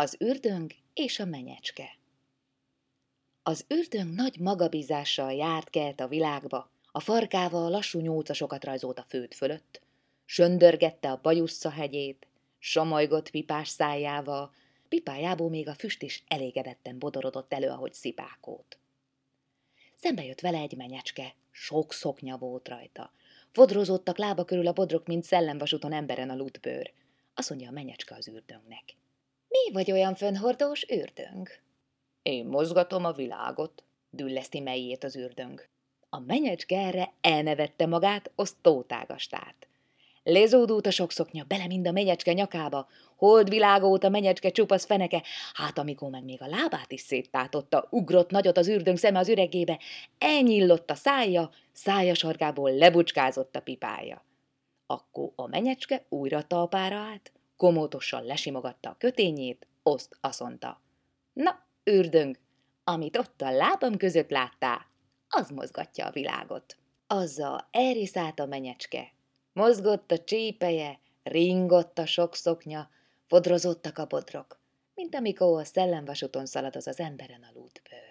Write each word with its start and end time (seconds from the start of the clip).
Az 0.00 0.16
ürdöng 0.20 0.70
és 0.94 1.18
a 1.18 1.24
menyecske 1.24 1.98
Az 3.42 3.64
ürdöng 3.68 4.14
nagy 4.14 4.38
magabízással 4.38 5.32
járt 5.32 5.70
kelt 5.70 6.00
a 6.00 6.08
világba, 6.08 6.70
a 6.92 7.00
farkával 7.00 7.70
lassú 7.70 8.00
nyúlcasokat 8.00 8.64
rajzolt 8.64 8.98
a 8.98 9.04
főt 9.08 9.34
fölött, 9.34 9.80
söndörgette 10.24 11.10
a 11.10 11.20
bajussza 11.22 11.70
hegyét, 11.70 12.26
somolygott 12.58 13.30
pipás 13.30 13.68
szájával, 13.68 14.54
pipájából 14.88 15.48
még 15.48 15.68
a 15.68 15.74
füst 15.74 16.02
is 16.02 16.24
elégedetten 16.26 16.98
bodorodott 16.98 17.52
elő, 17.52 17.68
ahogy 17.68 17.92
szipákót. 17.92 18.78
Szembe 19.94 20.24
jött 20.24 20.40
vele 20.40 20.58
egy 20.58 20.76
menyecske, 20.76 21.34
sok 21.50 21.92
szoknya 21.92 22.36
volt 22.36 22.68
rajta. 22.68 23.12
Fodrozottak 23.52 24.18
lába 24.18 24.44
körül 24.44 24.66
a 24.66 24.72
bodrok, 24.72 25.06
mint 25.06 25.24
szellemvasúton 25.24 25.92
emberen 25.92 26.30
a 26.30 26.36
lutbőr. 26.36 26.92
Azt 27.34 27.48
mondja 27.48 27.68
a 27.68 27.72
menyecske 27.72 28.14
az 28.14 28.28
ürdöngnek. 28.28 28.98
Vagy 29.72 29.92
olyan 29.92 30.14
fönhordós 30.14 30.82
ürdöng? 30.82 31.48
Én 32.22 32.46
mozgatom 32.46 33.04
a 33.04 33.12
világot, 33.12 33.84
dülleszti 34.10 34.60
melyét 34.60 35.04
az 35.04 35.16
ürdöng. 35.16 35.68
A 36.08 36.18
menyecske 36.18 36.76
erre 36.76 37.12
elnevette 37.20 37.86
magát, 37.86 38.30
azt 38.34 38.56
tótágastát. 38.62 39.68
Lézódult 40.22 40.86
a 40.86 40.90
sok 40.90 41.12
szoknya, 41.12 41.44
bele 41.44 41.66
mind 41.66 41.86
a 41.86 41.92
menyecske 41.92 42.32
nyakába, 42.32 42.88
hold 43.16 43.48
világót 43.48 44.04
a 44.04 44.08
menyecske 44.08 44.50
csupasz 44.50 44.84
feneke, 44.84 45.22
hát 45.52 45.78
amikor 45.78 46.10
meg 46.10 46.24
még 46.24 46.42
a 46.42 46.46
lábát 46.46 46.92
is 46.92 47.00
széttátotta, 47.00 47.86
ugrott 47.90 48.30
nagyot 48.30 48.58
az 48.58 48.68
ürdöng 48.68 48.98
szeme 48.98 49.18
az 49.18 49.28
üregébe, 49.28 49.78
elnyillott 50.18 50.90
a 50.90 50.94
szája, 50.94 51.50
szája 51.72 52.14
sarkából 52.14 52.70
lebucskázott 52.72 53.56
a 53.56 53.60
pipája. 53.60 54.24
Akkor 54.86 55.32
a 55.36 55.46
menyecske 55.46 56.04
újra 56.08 56.42
talpára 56.42 56.96
állt, 56.96 57.32
komótosan 57.60 58.24
lesimogatta 58.24 58.90
a 58.90 58.96
kötényét, 58.98 59.66
oszt 59.82 60.16
azt 60.20 60.40
mondta. 60.40 60.80
Na, 61.32 61.66
ürdöng, 61.84 62.38
amit 62.84 63.16
ott 63.16 63.42
a 63.42 63.50
lábam 63.50 63.96
között 63.96 64.30
láttál, 64.30 64.86
az 65.28 65.50
mozgatja 65.50 66.06
a 66.06 66.10
világot. 66.10 66.76
Azzal 67.06 67.68
elriszált 67.70 68.40
a 68.40 68.46
menyecske. 68.46 69.12
Mozgott 69.52 70.10
a 70.10 70.18
csípeje, 70.18 71.00
ringott 71.22 71.98
a 71.98 72.06
sok 72.06 72.34
szoknya, 72.34 72.90
fodrozottak 73.26 73.98
a 73.98 74.06
bodrok, 74.06 74.60
mint 74.94 75.14
amikor 75.14 75.60
a 75.60 75.64
szellemvasúton 75.64 76.46
szalad 76.46 76.76
az 76.76 76.86
az 76.86 77.00
emberen 77.00 77.42
a 77.42 77.52
lútbőr. 77.54 78.09